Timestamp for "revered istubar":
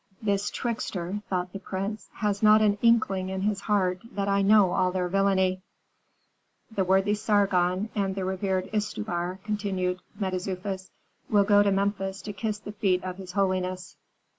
8.25-9.39